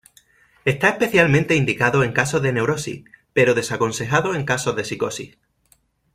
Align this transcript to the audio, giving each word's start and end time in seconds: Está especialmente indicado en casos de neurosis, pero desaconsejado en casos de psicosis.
Está 0.65 0.89
especialmente 0.89 1.53
indicado 1.55 2.03
en 2.03 2.11
casos 2.11 2.41
de 2.41 2.51
neurosis, 2.51 3.03
pero 3.33 3.53
desaconsejado 3.53 4.33
en 4.33 4.45
casos 4.45 4.75
de 4.75 4.83
psicosis. 4.83 5.37